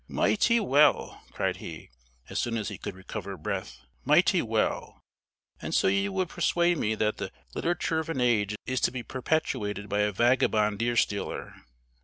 "Mighty 0.09 0.59
well!" 0.59 1.21
cried 1.31 1.57
he, 1.57 1.91
as 2.27 2.39
soon 2.39 2.57
as 2.57 2.69
he 2.69 2.79
could 2.79 2.95
recover 2.95 3.37
breath, 3.37 3.81
"mighty 4.03 4.41
well! 4.41 4.99
and 5.61 5.75
so 5.75 5.85
you 5.87 6.11
would 6.11 6.27
persuade 6.27 6.79
me 6.79 6.95
that 6.95 7.17
the 7.17 7.31
literature 7.53 7.99
of 7.99 8.09
an 8.09 8.19
age 8.19 8.55
is 8.65 8.81
to 8.81 8.89
be 8.91 9.03
perpetuated 9.03 9.87
by 9.89 9.99
a 9.99 10.11
vagabond 10.11 10.79
deer 10.79 10.95
stealer! 10.95 11.53